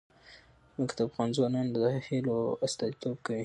[0.73, 3.39] ځمکه د افغان ځوانانو د هیلو استازیتوب کوي.